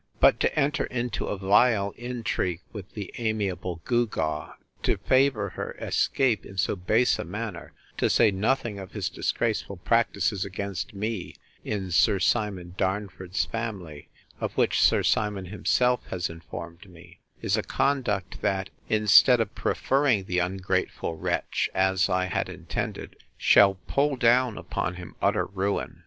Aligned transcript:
But 0.19 0.39
to 0.39 0.59
enter 0.59 0.85
into 0.85 1.27
a 1.27 1.37
vile 1.37 1.91
intrigue 1.95 2.61
with 2.73 2.91
the 2.95 3.13
amiable 3.19 3.81
gewgaw, 3.85 4.53
to 4.81 4.97
favour 4.97 5.49
her 5.49 5.73
escape 5.73 6.43
in 6.43 6.57
so 6.57 6.75
base 6.75 7.19
a 7.19 7.23
manner, 7.23 7.73
(to 7.97 8.09
say 8.09 8.31
nothing 8.31 8.79
of 8.79 8.93
his 8.93 9.09
disgraceful 9.09 9.77
practices 9.77 10.43
against 10.43 10.95
me, 10.95 11.35
in 11.63 11.91
Sir 11.91 12.17
Simon 12.17 12.73
Darnford's 12.79 13.45
family, 13.45 14.09
of 14.39 14.57
which 14.57 14.81
Sir 14.81 15.03
Simon 15.03 15.45
himself 15.45 16.03
has 16.07 16.31
informed 16.31 16.89
me), 16.89 17.19
is 17.43 17.55
a 17.55 17.61
conduct 17.61 18.41
that, 18.41 18.71
instead 18.89 19.39
of 19.39 19.53
preferring 19.53 20.23
the 20.23 20.39
ungrateful 20.39 21.15
wretch, 21.15 21.69
as 21.75 22.09
I 22.09 22.25
had 22.25 22.49
intended, 22.49 23.17
shall 23.37 23.75
pull 23.85 24.15
down 24.15 24.57
upon 24.57 24.95
him 24.95 25.15
utter 25.21 25.45
ruin. 25.45 25.99